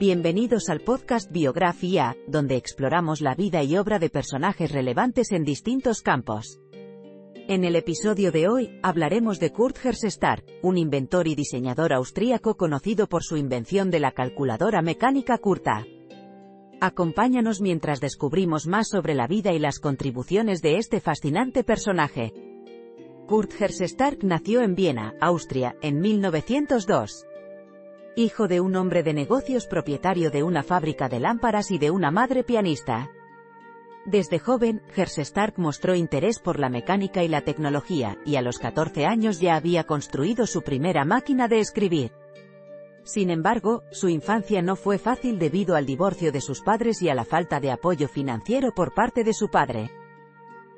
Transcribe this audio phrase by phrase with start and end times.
[0.00, 6.00] Bienvenidos al podcast Biografía, donde exploramos la vida y obra de personajes relevantes en distintos
[6.00, 6.58] campos.
[7.48, 13.08] En el episodio de hoy, hablaremos de Kurt Herstag, un inventor y diseñador austríaco conocido
[13.08, 15.84] por su invención de la calculadora mecánica curta.
[16.80, 22.32] Acompáñanos mientras descubrimos más sobre la vida y las contribuciones de este fascinante personaje.
[23.26, 27.26] Kurt Herstag nació en Viena, Austria, en 1902
[28.16, 32.10] hijo de un hombre de negocios propietario de una fábrica de lámparas y de una
[32.10, 33.10] madre pianista.
[34.04, 39.06] Desde joven, Stark mostró interés por la mecánica y la tecnología, y a los 14
[39.06, 42.12] años ya había construido su primera máquina de escribir.
[43.04, 47.14] Sin embargo, su infancia no fue fácil debido al divorcio de sus padres y a
[47.14, 49.90] la falta de apoyo financiero por parte de su padre.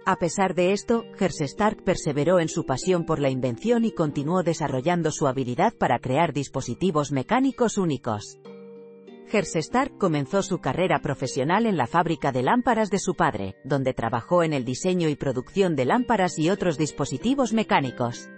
[0.04, 5.12] A pesar de esto, Stark perseveró en su pasión por la invención y continuó desarrollando
[5.12, 8.40] su habilidad para crear dispositivos mecánicos únicos.
[9.32, 14.42] Stark comenzó su carrera profesional en la fábrica de lámparas de su padre, donde trabajó
[14.42, 18.28] en el diseño y producción de lámparas y otros dispositivos mecánicos.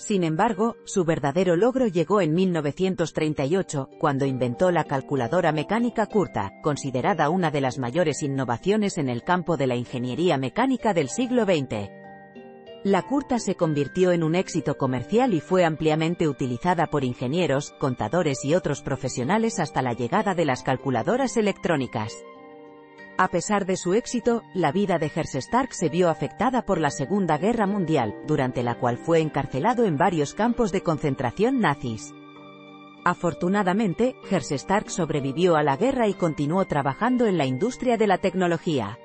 [0.00, 7.28] Sin embargo, su verdadero logro llegó en 1938, cuando inventó la calculadora mecánica curta, considerada
[7.28, 11.90] una de las mayores innovaciones en el campo de la ingeniería mecánica del siglo XX.
[12.82, 18.42] La curta se convirtió en un éxito comercial y fue ampliamente utilizada por ingenieros, contadores
[18.42, 22.14] y otros profesionales hasta la llegada de las calculadoras electrónicas.
[23.22, 27.36] A pesar de su éxito, la vida de Stark se vio afectada por la Segunda
[27.36, 32.14] Guerra Mundial, durante la cual fue encarcelado en varios campos de concentración nazis.
[33.04, 38.98] Afortunadamente, Stark sobrevivió a la guerra y continuó trabajando en la industria de la tecnología.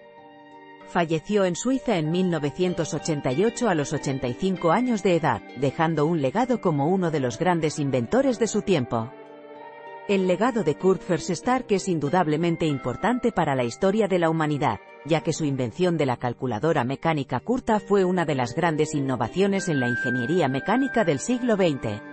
[0.87, 6.87] Falleció en Suiza en 1988 a los 85 años de edad, dejando un legado como
[6.87, 9.11] uno de los grandes inventores de su tiempo.
[10.07, 15.21] El legado de Kurt Stark es indudablemente importante para la historia de la humanidad, ya
[15.21, 19.79] que su invención de la calculadora mecánica curta fue una de las grandes innovaciones en
[19.79, 22.03] la ingeniería mecánica del siglo XX.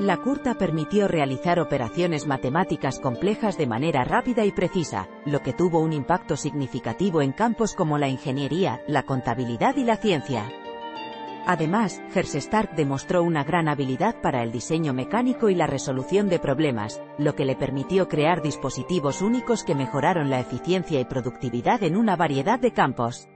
[0.00, 5.80] La curta permitió realizar operaciones matemáticas complejas de manera rápida y precisa, lo que tuvo
[5.80, 10.44] un impacto significativo en campos como la ingeniería, la contabilidad y la ciencia.
[11.48, 17.00] Además, Stark demostró una gran habilidad para el diseño mecánico y la resolución de problemas,
[17.16, 22.16] lo que le permitió crear dispositivos únicos que mejoraron la eficiencia y productividad en una
[22.16, 23.28] variedad de campos.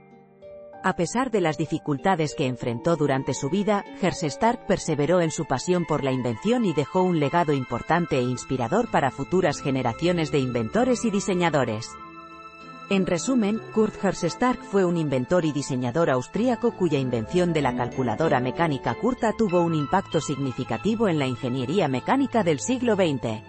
[0.83, 5.83] A pesar de las dificultades que enfrentó durante su vida, Stark perseveró en su pasión
[5.83, 11.03] por la invención y dejó un legado importante e inspirador para futuras generaciones de inventores
[11.03, 11.89] y diseñadores.
[12.89, 18.39] En resumen, Kurt Stark fue un inventor y diseñador austríaco cuya invención de la calculadora
[18.41, 23.41] mecánica curta tuvo un impacto significativo en la ingeniería mecánica del siglo XX.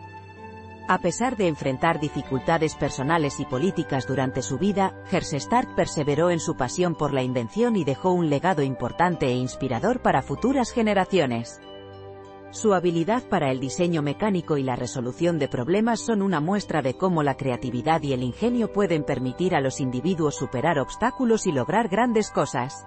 [0.87, 6.57] A pesar de enfrentar dificultades personales y políticas durante su vida, Stark perseveró en su
[6.57, 11.61] pasión por la invención y dejó un legado importante e inspirador para futuras generaciones.
[12.55, 16.95] Su habilidad para el diseño mecánico y la resolución de problemas son una muestra de
[16.95, 21.89] cómo la creatividad y el ingenio pueden permitir a los individuos superar obstáculos y lograr
[21.89, 22.87] grandes cosas.